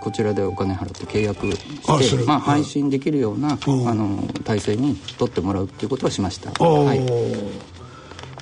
[0.00, 3.88] こちらでお金払って契約してまあ、配信できるような、うん。
[3.88, 7.00] あの体制に取ってもらうっていうことはしました、はい、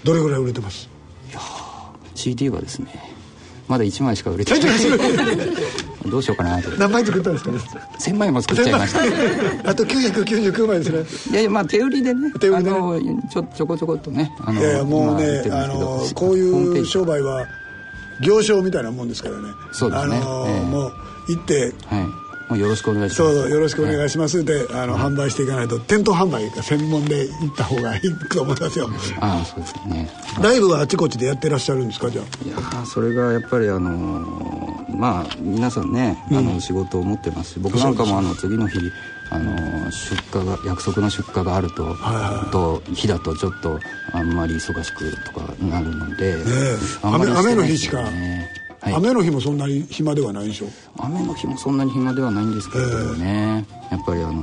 [0.04, 0.88] どれぐらい売れてます
[2.14, 3.18] ？CD はですね
[3.68, 4.62] まだ1枚しか売れてない。
[6.08, 6.70] どうしようかなと。
[6.70, 9.00] 何枚作ったんですか？1000枚も作っちゃいました。
[9.70, 11.32] あと999枚ですね。
[11.32, 12.76] いやいやまあ手売りでね手売りでね。
[13.30, 17.46] ちょちょこちょこっとねあのいやいやもうねあのこういう商売は
[18.20, 19.48] 行商みたいなもんですからね。
[19.72, 20.16] そうですね。
[20.16, 20.60] あの、ええ。
[20.64, 20.92] もう
[21.28, 21.72] 行って。
[21.86, 22.06] はい。
[22.48, 23.34] もうよろしくお願いします。
[23.40, 24.42] そうよろしくお願いします。
[24.42, 28.88] で、あの販売していかないと店頭販売が専門で行った方がいいと思いますよ。
[29.20, 30.10] ああそうですね。
[30.40, 32.48] ライブはあちこちでやってらっしゃるんですかじゃあ？
[32.48, 38.78] いやーそれがやっぱりあのーまあ皆さんねあの仕事を持ってますし僕なんかもあの次の日
[39.30, 41.94] あのー出荷が約束の出荷があると,、
[42.50, 43.78] と日だとちょっと
[44.12, 46.42] あんまり忙しくとかなるので、ね。
[47.02, 48.02] 雨雨の日しか、
[48.92, 50.66] はい、雨の日もそんなに暇ではないでしょ？
[50.98, 54.42] 雨の日もそんなに暇ではないんですけれどもね、やっぱりあの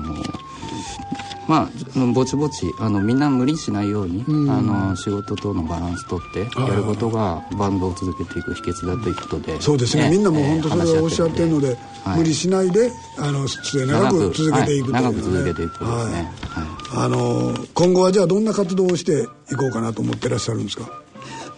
[1.47, 9.61] まあぼちぼちあのみんな無理しないように、あの仕事とのバランスとってやることがバンドを続けていく秘訣だということで。
[9.61, 10.09] そうですね。
[10.09, 12.17] みんなも本当それはおっしゃってるので、はい。
[12.17, 15.01] 無理しないであの末永く続けていくという、ね。
[15.01, 15.03] はい。
[15.03, 17.05] 長く続けていくことですね、はい。
[17.05, 20.83] あの今後はじゃあどんな活動をしていこうかなと思ってらっしゃるんですか？
[20.83, 21.04] ま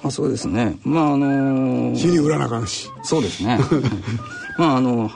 [0.07, 0.77] あ、そうですね。
[0.83, 3.59] まああの CD 売らなあかんしそうですね。
[4.57, 5.09] まああの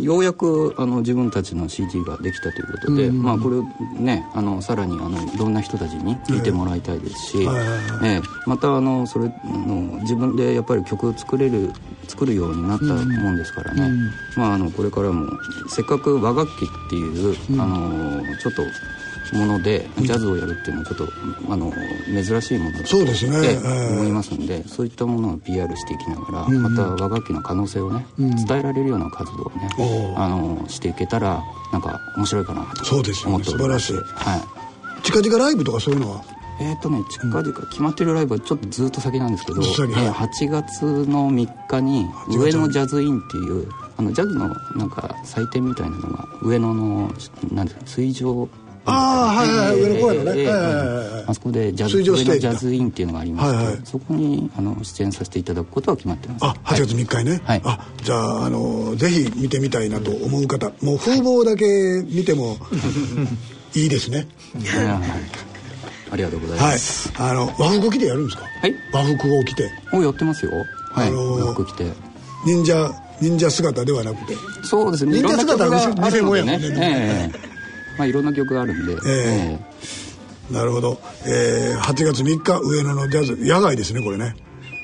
[0.00, 3.64] ようやくあの自分たちの CD ができたということで、まあこれを
[3.98, 7.78] ねあのさらにあのいろんな人たちに聴いてもらいたいですし、はいはいはい。
[8.04, 8.22] ええ。
[8.46, 11.72] またあのそれあの自分でやっぱり曲を作れる
[12.08, 13.90] 作るようになったもんですからね、
[14.36, 15.30] まああのこれからも
[15.68, 18.62] せっかく和楽器っていう、あのちょっと
[19.32, 21.12] ものでジャズをやるっていうのはちょっと
[21.50, 21.72] あの
[22.22, 23.58] 珍しいものだとそうですね。
[23.92, 31.42] 思いますのでそういったものを PR していきながら、また和楽器の可能性をね、伝えられるような活動をね、あのしていけたら
[31.72, 33.34] なんか面白いかなとそうですよね。
[33.36, 33.86] 思っております。
[33.86, 35.02] 素晴らはい。
[35.02, 36.24] 近々ライブとかそういうのは？
[36.60, 39.92] えっ、とね近々決まってるライブはちょっとずっと先なんですけど、ずっと先。
[39.94, 47.10] はいえー8月の3日に月上野ジャズインっていうあのジャズのなんか祭典みたいなのが上野の
[47.52, 48.48] なんですか水上
[48.84, 50.46] ああはいはいはい上野公園のね。
[51.26, 52.46] あそこでジャズ水上ステージ。
[52.48, 53.80] ャズインっていうのがありまして、はいはい。
[53.84, 56.44] そこにあの出演させていただくことは決まってます。
[56.44, 57.62] あ8月3日にね、はい。
[57.64, 61.64] あじゃああのぜひ見てみたいなと思う方もう風貌だけ
[62.08, 62.56] 見ても
[63.74, 64.26] いいですね。
[64.66, 64.98] はいはい。
[66.10, 66.72] ありがとうございはい。
[66.72, 68.42] ます、あの和服着てやるんですか？
[68.60, 68.74] はい。
[68.92, 69.70] 和服を着て。
[69.92, 70.52] おやってますよ。
[70.92, 71.86] はい、あのー洋服着て。
[72.44, 72.90] 忍者
[73.20, 74.34] 忍者姿ではなくて。
[74.64, 75.12] そうですね。
[75.20, 76.68] 忍者姿は偽物やもんね。
[76.76, 77.51] ええ
[77.98, 79.58] まあいろんな曲があるんで、え
[80.50, 83.36] なるほど、えー、8月3日上野のジャズ。
[83.40, 84.34] 野外ですねこれね。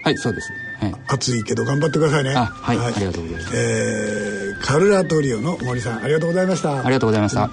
[0.04, 2.34] はいそうですはい暑いけど頑張ってくださいね。
[2.34, 3.56] あはいありがとうございます。
[3.56, 6.84] えーカルラトリオの森さんありがとうございました。
[6.84, 7.50] ありがとうございました、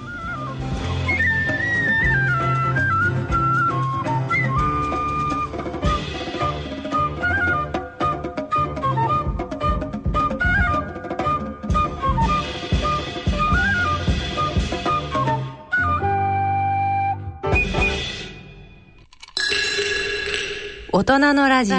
[21.18, 21.76] 人のラジオ。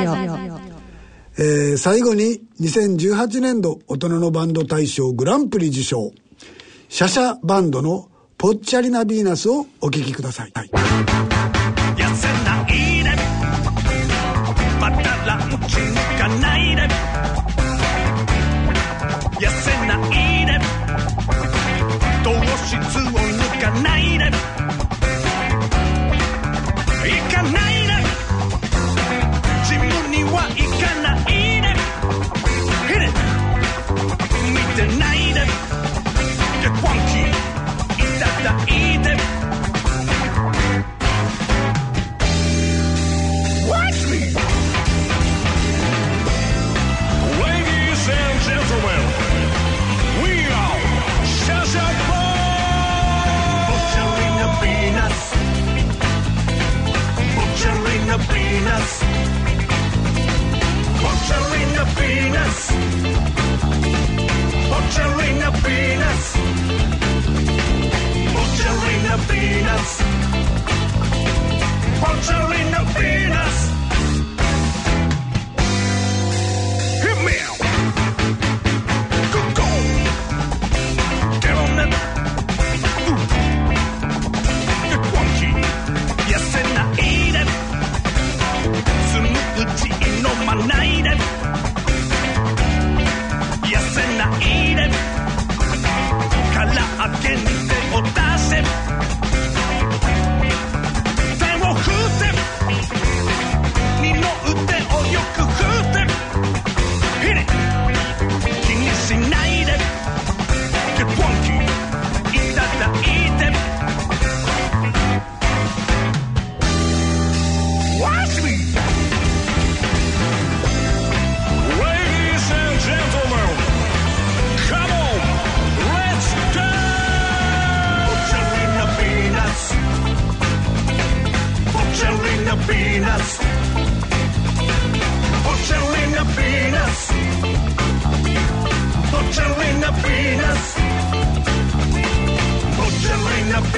[1.40, 6.12] えー最後に2018年度大人のバンド大賞グランプリ受賞。
[6.90, 11.37] シャシャバンドのぽっちゃりな・ヴィーナスをお聴きください、はい。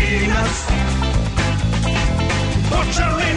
[0.09, 0.65] Latinas.
[2.71, 3.28] Mucha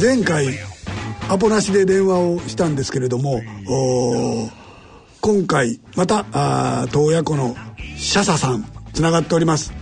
[0.00, 0.46] 前回
[1.28, 3.40] アポなしで電話をしたんですけれども
[5.20, 7.54] 今回またあー洞爺湖の
[7.96, 9.72] シャサさんつながっております、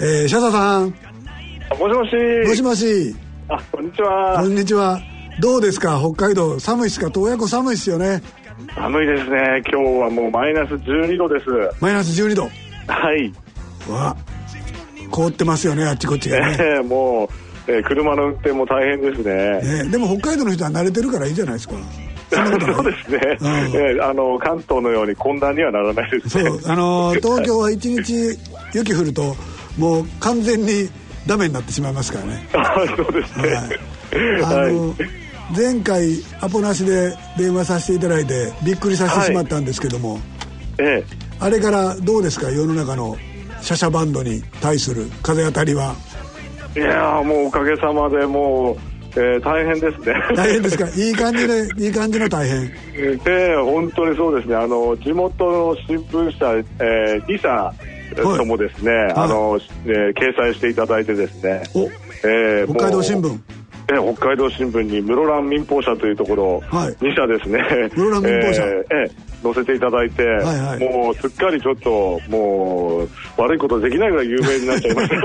[0.00, 0.90] えー、シャサさん
[1.78, 2.14] もしもし。
[2.48, 3.16] もしもし
[3.48, 4.46] あ、こんにちはこ。
[4.46, 5.00] んにちは
[5.40, 5.98] どうですか？
[5.98, 7.08] 北海道寒いっすか？
[7.08, 8.22] 洞爺湖寒いっすよね
[8.74, 9.62] 寒いですね。
[9.72, 11.46] 今日はもうマイナス12度です。
[11.80, 13.32] マイナス12度はい。
[13.90, 14.14] わ
[15.10, 17.28] 凍ってますよねあっちこっちがねえー もう、
[17.66, 19.84] えー車の運転も大変ですね。
[19.84, 21.74] ねでも北海道の人は慣れてるからいいじゃないですか。
[22.30, 22.42] そ
[22.80, 23.48] うですね、うん。
[23.48, 26.44] えーあの関東のように混乱にはならないですね。
[26.50, 26.60] そう。
[26.66, 28.38] あのー東京は一日
[28.74, 29.36] 雪降ると
[29.78, 30.88] もう完全に
[31.26, 32.48] ダメになってしまいますからね。
[32.54, 33.54] あ そうですね。
[34.42, 34.70] はい。
[34.70, 35.22] あのー
[35.54, 40.18] 前回アポなしで電話させていただいてびっくりさせてしまったんですけども、
[40.78, 41.04] え
[41.40, 42.50] あれからどうですか？
[42.50, 43.18] 世の中の
[43.60, 45.94] シャシャバンドに対する風当たりは。
[45.98, 46.11] え
[46.76, 48.76] いやーもうおかげさまでもう、
[49.20, 50.14] えー大変ですね。
[50.34, 50.88] 大変ですか？
[50.96, 52.64] いい感じでいい感じの大変。
[52.94, 54.48] ええ本当にそうです。
[54.48, 57.72] ねあの地元の新聞社、えー、2社
[58.38, 61.90] ともですね、あの、えー掲載していただいてですね、お
[62.26, 63.38] えー北海道新聞
[63.88, 66.94] えー北海道新聞に室蘭民放社というところ、はい。
[66.94, 67.58] 2社ですね。
[67.94, 68.62] 室蘭民放社。
[68.64, 70.78] えーえー載せていただいて、はいはい。
[70.88, 75.16] もうすっかりちょっともう悪いことできないぐらい有名になっちゃいました。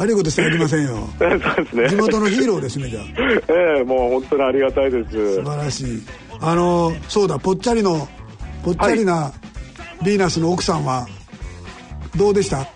[0.02, 1.06] 悪いことしてありませんよ。
[1.18, 1.30] そう
[1.64, 1.88] ですね。
[1.90, 3.02] 地元のヒーローですねじゃあ。
[3.52, 5.34] ええもう本当にありがたいです。
[5.34, 6.02] 素晴らしい。
[6.40, 8.08] あのそうだぽっちゃりの
[8.64, 9.30] ぽっちゃりな
[10.02, 11.06] ヴィーナスの奥さんは
[12.16, 12.66] どうでした？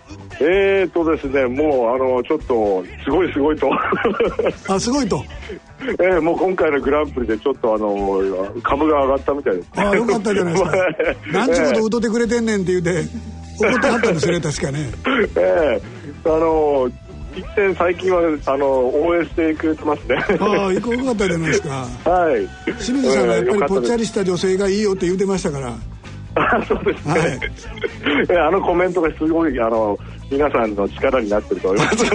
[0.43, 3.69] えーとですねもうあのちょっとすごいすごいと。
[4.67, 5.23] あすごいと。
[5.81, 8.21] えーもう今回のグランプリでちょっとあの
[8.63, 10.71] 株が上がったみたいですあよかったじゃないですか。
[11.33, 13.03] 何ちゅうこと歌ってくれてんねんって言うて
[13.59, 14.91] 怒ってはったんですよね確かね。
[15.37, 15.81] ええ
[16.25, 16.89] あの
[17.35, 20.17] 一点最近はあの応援してくれてますね。
[20.39, 21.69] ああよかったじゃないですか。
[22.03, 22.73] はい。
[22.83, 25.73] 清水さんがやっぱりぽっちゃりりした女性がいいよって言うてましたから。
[26.35, 27.39] あそうですね、
[28.29, 29.97] はい、あのコメントがすごいあの
[30.31, 32.05] 皆さんの力になってると思います。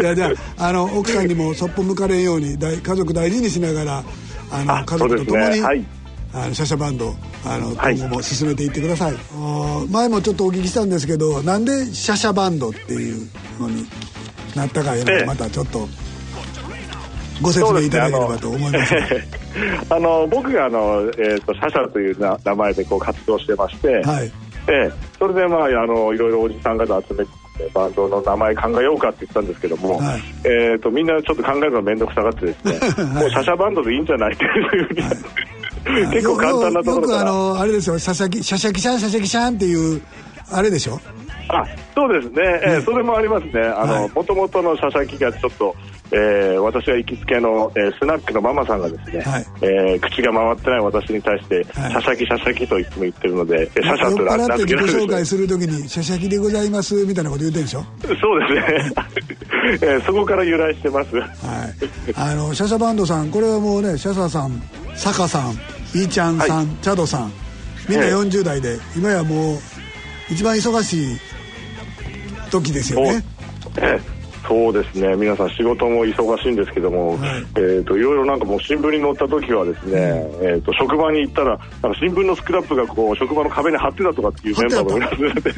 [0.00, 4.04] いやじゃああの奥さんにもそっぽ向かれんように大家族大事にしながら
[4.50, 5.62] あの家族と共に、ね。
[5.62, 5.84] はい、
[6.32, 7.14] あのシャシャバンド
[7.44, 13.28] あの今後も進めていってください、はい、前もちょっとお聞きしたんですけどなんでシャシャバンドっていう
[13.60, 13.84] のに
[14.54, 15.88] なったかいうのをまたちょっと
[17.42, 19.00] ご説明いただければと思います、ね、
[19.90, 27.30] あの 僕があの、えーと、シャシャというな名前でこう活動してまして、はいええ、それでまああのいろいろおじさん方集めて
[27.72, 40.02] バンドの名前考えようかって言ったんですけども、はい、えーと、みんなちょっと考えるの面倒くさがってですね、はい、もうシャシャバンドでいいんじゃないっていうふうに、はい、 結構簡単なところからよくあのあれですよシャシャキシャシャキシャンシャシャキシャンっていう
[40.50, 41.00] あれでしょ
[41.54, 43.52] あそうですね、えー、それもありますね。
[44.14, 45.74] もともとのシャシャキがちょっと
[46.12, 55.00] えー、私が行きつけの、えー、スナックのママさんがですね、はい、えー、口が回ってない私に対して、はい、シャシャキシャシャキといつも言ってるので、シャシャと名付けられる。
[55.00, 57.84] 紹介するときに、シャシャキでございますみたいなこと言ってるんでしょ？
[58.20, 58.92] そうですね。
[59.82, 61.16] えー、そこから由来してます。
[61.16, 61.26] はい。
[62.14, 64.62] あの、シャシャバンドさん、これはもうね、シャサさん、
[64.94, 65.52] サカさん、
[65.94, 67.32] イーちゃんさん、はい、チャドさん、
[67.88, 69.58] みんな40代で、今やもう、
[70.30, 71.18] 一番忙しい
[72.60, 73.24] 時ですよね。
[73.78, 74.24] ええ。
[74.46, 75.16] そうですね。
[75.16, 77.20] 皆さん仕事も忙しいんですけども、はい。
[77.56, 80.00] えーと、いろいろなんかもう新聞に載った時はですね、
[80.40, 85.54] うん、えーと、職場に行ったらなんか新聞のスクラップがこう職場の壁に貼ってたとかっていうメンバーもいますので、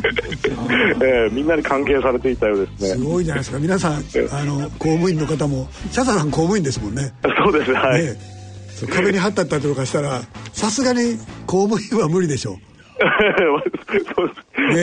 [1.24, 2.88] えー、みんなに関係されていたようですね。
[2.90, 3.59] すごいじゃないですか。
[3.59, 3.99] 皆さんあ
[4.44, 7.12] の公務員の方もシャサさん公務員ですもんね。
[7.44, 7.72] そうです。
[7.72, 8.16] はい、ね、
[8.88, 10.22] 壁に貼ったったりとかしたら
[10.53, 12.57] さすがに公務員は無理でしょう。
[12.97, 13.03] ね、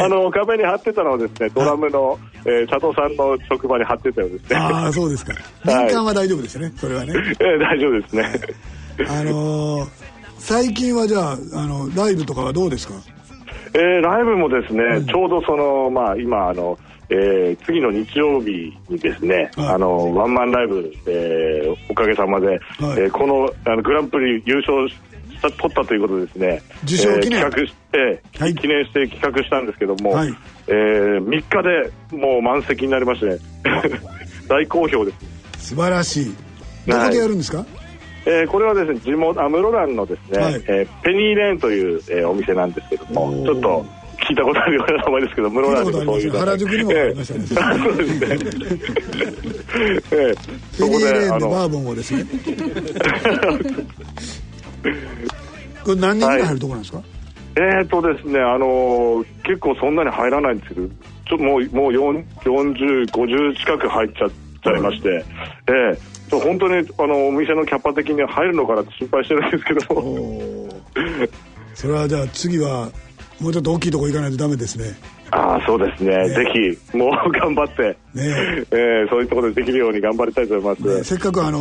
[0.03, 4.55] あの壁に貼ってたのはですねドラムの、えー、佐藤さんの職場に貼ってたようですね。
[4.57, 5.33] ああそうですか。
[5.65, 8.25] 年間は大丈夫ですね、それはね、えー、大丈夫ですね、
[9.07, 9.89] あのー、
[10.37, 12.93] 最近はじゃああのライブとかはどうですか？
[13.75, 16.77] えー、ライブもですね、うん、ちょうどそのまあ今あの
[17.09, 24.89] えー、次の日曜日にですね、はい、あのワンマンライブ、えー、おかげさまで、はい、えー、このあのグランプリ優勝
[25.51, 26.61] 取ったということですね。
[26.83, 30.29] 受賞記念、えー、企画して、はい、記念して企画したんですけども、はい、
[30.67, 31.41] えー、3日
[32.11, 33.39] でもう満席になりまして、
[34.47, 35.11] 大好評で
[35.59, 35.69] す。
[35.69, 36.35] 素晴らしい。
[36.87, 37.67] どこでやるんですか、はい、
[38.25, 43.85] えー、これはですね地元アムロランのですね、はい、えー、ペニーレーンという、えー、お店なんですけどもちょっと
[44.27, 47.45] 聞いたことあるような名前ですけど室蘭にもそういう原宿にもありましたね、
[47.83, 48.27] そうですね、
[50.11, 50.37] えー、
[50.73, 52.23] そこであのバーボンをですね
[55.83, 57.07] これ何人ぐらい入るところなんですか、はい、
[57.55, 64.29] えー、とですね、あのー、結構そんなに入らないんですけど、ちょっともうもう40、50近く入っちゃっ
[64.63, 65.25] ちゃいまして、はい、
[65.67, 65.97] え。
[66.29, 70.83] ー、本当にあのお店のキャパ的に入るのかなって心配してるんですけど。
[71.73, 72.89] それはじゃあ次は
[73.39, 74.95] もうちょっと大きいとこ行かないとダメですね
[75.35, 77.95] ああそうですね、ね、ぜひもう 頑張って、ね。
[78.69, 81.59] えー、そういうところでできるように頑張りたいと思います、ね、せっかくあの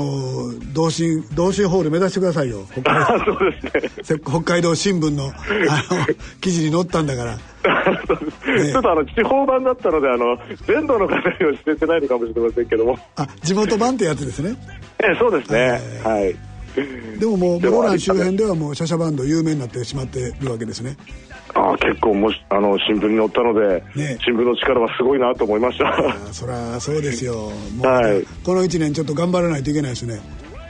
[0.75, 2.67] 同心同心ホール目指してくださいよ。
[2.85, 4.21] あ そうですね。
[4.27, 5.33] 北海道新聞のあの
[6.43, 7.33] 記事に載ったんだから。
[7.33, 7.39] ね、
[8.73, 12.99] ちょっとあの地方版だったのであの全土の方には知れてないのかもしれませんけども。
[13.17, 14.55] あ地元版ってやつですね。
[15.03, 16.35] ええそうですね、はい。
[17.19, 20.97] でももう室蘭周辺ではもうシャシャバンド有名になってしまってるわけですね
[21.55, 26.33] あ結構もしあの新聞に載ったので、ね、新聞の力はすごいなと思いました。
[26.33, 27.51] そりゃそうですよ。
[27.83, 30.21] はい、この1年ちょっと頑張らないといけないですね。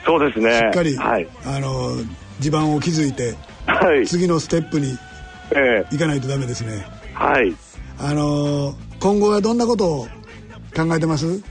[0.05, 0.59] そうですね。
[0.59, 1.97] しっかり、はい、あの
[2.41, 3.35] 地盤を築いて、
[3.67, 4.99] はい、次のステップに
[5.91, 6.85] 行かないとダメですね。
[7.15, 7.55] はい。
[7.99, 10.07] あの今後はどんなことを
[10.75, 11.43] 考えてます？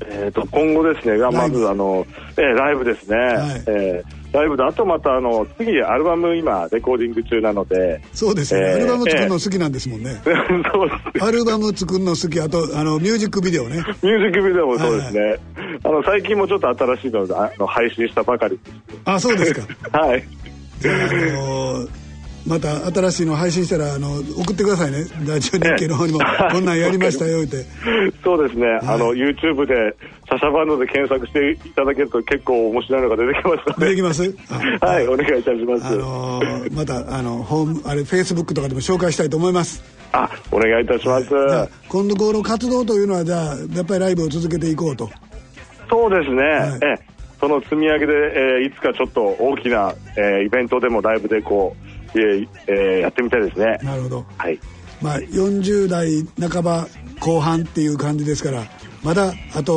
[0.00, 2.06] えーと、今後ですねがまずあの、
[2.36, 8.00] えー、ライブですね、はい、えーライブであとまたあの次アルバム今レコーディング中なので。
[8.12, 11.24] そうですよ、ね、えー、アルバム作るの好きなんですもんね、えー、そうです。
[11.24, 13.76] アルバム作るの好きあとあのミュージックビデオね。
[13.76, 15.40] ミュージックビデオもそうですね、はい、
[15.84, 18.58] あの最近もちょっと新しいのあの配信したばかり
[19.04, 19.62] あそうですか。
[19.98, 20.24] はい。
[20.84, 22.07] あのー
[22.46, 25.04] また新しいの配信したらあの送ってくださいね。
[25.26, 26.20] ラジオ日経の方にも
[26.50, 27.64] こんなんやりましたよって。
[28.24, 29.94] そうですね、はい、あの YouTube で
[30.28, 33.86] シャシャバンドで検索していただけると結構面白いのが出てきますので。
[33.86, 34.22] 出てきます？
[34.80, 35.86] はいお願いいたします。
[35.86, 39.82] あのー、またあのホームあれフェイスブックとかでも紹介したいと思います。
[40.12, 45.10] あお願いいたします、はい、今度この活動というのはじゃあやっぱりライブを続けていこうと。
[45.90, 53.78] そうですね、はい、えその積み上げで、えー、いつかちょっと大きな、えー、イベントでもライブでこうえーえー、やってみたいですね。
[53.82, 54.58] なるほど、はい。
[55.00, 56.88] まあ、40代半ば
[57.20, 58.64] 後半っていう感じですから
[59.02, 59.72] まだあと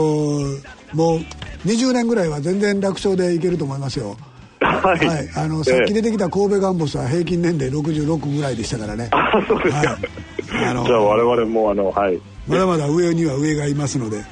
[0.93, 1.19] もう
[1.65, 4.17] 20年ぐらいは全然楽勝でいけると思いますよ。
[4.59, 9.09] はい、はい、あのさっき出てきた神戸ガンボスは平均年齢66ぐらいでしたからね。
[9.11, 12.19] あそうですか、はい、あの じゃあ我々もあのはい。
[12.47, 14.23] まだまだ上には上がいますので。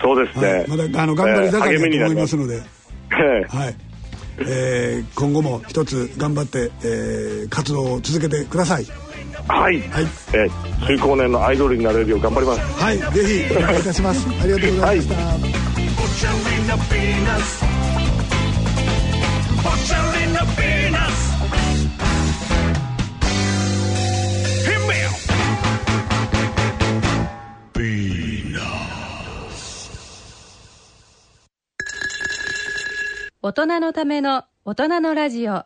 [0.00, 2.60] そうですね、はい、まだあの頑張り盛りだと思いますので、
[3.12, 3.74] えー、はい
[4.38, 8.86] えー、今後も一つ頑張って、えー、活動を続けてください。
[9.48, 10.06] はい、はい。
[10.32, 12.60] えー、中高年のアイドルになれるよう頑張ります。
[12.60, 12.98] はい。
[12.98, 14.26] ぜひお願いいたします。
[14.40, 15.42] ありがとうございました、はい
[33.44, 35.64] 大人のための大人のラジオ。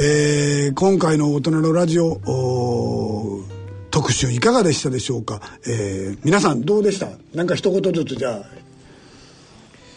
[0.00, 2.20] えー、今回の大人のラジオ
[3.92, 7.06] 特集いかがでしたでしょうか、えー、皆さんどうでした？
[7.32, 8.42] なんか一言ずつじゃあ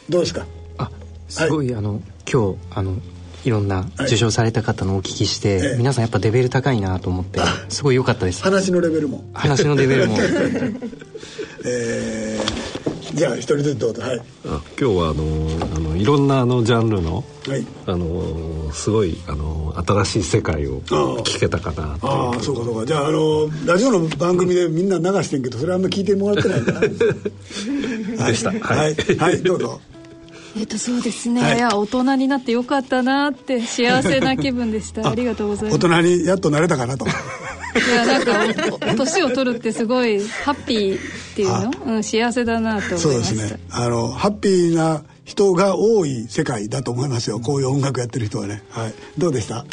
[0.08, 0.46] どうですか？
[0.78, 0.92] あ
[1.28, 2.00] すごい、はい、あの
[2.32, 2.96] 今日あの
[3.44, 7.40] いろんな受賞された方のお聞きして、はい、皆さんやっぱレベル高いなと思って
[7.70, 8.44] すごい良かったです。
[8.44, 9.24] 話のレベルも。
[9.34, 10.18] 話のレベルも。
[11.66, 12.79] えー、
[13.14, 14.02] じゃあ一人ずつどうぞ。
[14.02, 14.20] はい。
[14.20, 22.86] あ今日はあのあのいろんなあのジャンルの、はい、あのすごいあの新しい世界を聞けたかなああそうかそうか。
[22.86, 26.80] じゃああのラジオの番組でみんな流してんけどそれあんま聞いてもらってないかな
[28.28, 28.52] でした。
[28.52, 29.82] はい、はい、どうぞ。
[30.58, 35.10] えっとそうですね、はい、いや大人になってよかったなって幸せな気分でした。
[35.10, 35.76] ありがとうございます。
[35.76, 37.06] 大人にやっとなれたかなと
[37.76, 43.60] いやなんか年を取るってすごいハッピーっていうの、うん、幸せだなと思いましたそうですね。
[43.72, 47.40] あのハッピーな人が多い世界だと思いますよ。
[47.40, 49.66] こういう音楽やってる人はね、はい、どうでした？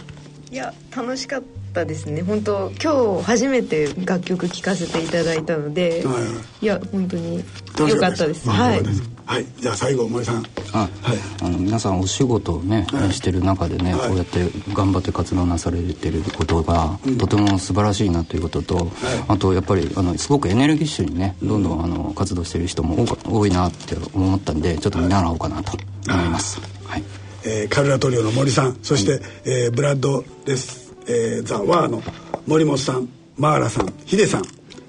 [0.53, 1.47] いや楽しかった
[1.85, 2.23] ですね。
[2.23, 6.15] 本当今日初めて楽曲聴かせていただいたので、は
[6.61, 6.67] い、い。
[6.67, 7.45] や本当に
[7.79, 8.49] 良かったです。
[8.49, 8.83] はい。
[9.27, 10.45] はい、じゃあ最後森さん。
[10.73, 14.39] あ、はい、あの皆さんお仕事をね、はい、してる中でね、はい、こうやって
[14.73, 18.87] 頑張って活動なされてることが、うん、とても素晴らしいなということと、はい、
[19.29, 25.77] あとやっぱりあのすごくエネルギッシュにねどんどんあの活動してる人も多いなって思ったんでちょっと見習おうかなと
[26.09, 27.03] 思います、はい。
[27.45, 32.03] えー、カルラトリオの森さんそして、えー、ブラッドです、えー、ザ・ワーの
[32.47, 34.43] 森本さんマーラさんヒデさん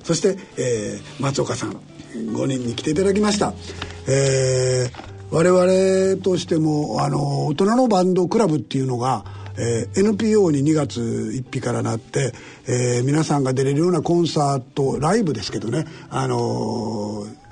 [0.04, 1.72] そして、えー、松岡さん
[2.14, 3.54] 5人に来ていただきました。
[4.08, 9.26] えー、我々としてもあの大人のバンドクラブっていうのが、
[9.58, 12.34] えー、NPO に2月1日からなって、
[12.68, 17.47] えー、皆さんが出れるようなコンサートライブですけどねあのー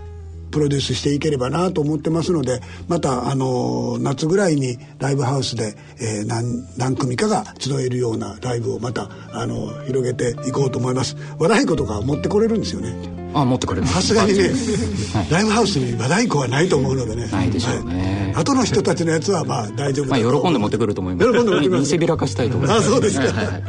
[0.56, 11.18] プロデュースしていければなと思ってますのでまたあの夏ぐらいにライブハウスで、えー、何何組かが集えるようなライブをまたあの広げていこうと思います。
[11.38, 12.96] 和太鼓とか持ってこれるんですよね。
[13.34, 17.28] あ持ってこれるさすがにね、はい、 ライブハウスに和太鼓はないと思うのでね。
[17.28, 21.32] ないでしょうね、はい、後の人たちのやつはまあ大丈夫まあ喜んで持ってくると思います。
[21.34, 21.80] 喜んで持ってくる。
[21.82, 22.88] 見せびらかしたいと思います。
[22.88, 23.34] あそうですか、はい。
[23.36, 23.64] はい、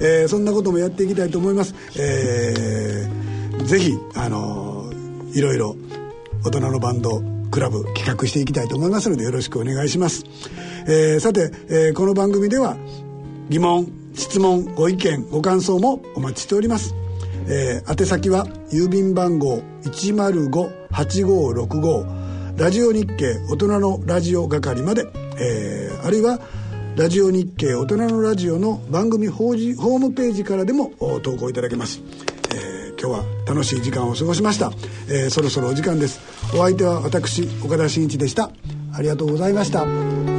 [0.00, 4.90] えー、そんなこともやっていきたいと思います、えー、ぜひあの
[5.32, 5.76] いろいろ
[6.44, 10.24] 大人のバンドクラブ企画していきたいと思いますのでよろしくお願いします、
[10.86, 12.76] えー、さて、えー、この番組では
[13.48, 16.94] 疑問質問ご意見ご感想もお待ちしております、
[17.48, 25.06] えー、宛先は郵便番号105-8565ラジオ日経大人のラジオ係まで、
[25.40, 26.40] えー、あるいは
[26.96, 30.92] ラジオ日経大人のラジオの番組ホームページからでも
[31.22, 32.00] 投稿いただけます。
[33.04, 34.72] 今日は楽しい時間を過ごしました、
[35.10, 36.20] えー、そろそろお時間です。
[36.54, 38.50] お相手は私岡田真一でした。
[38.94, 40.33] ありがとうございました。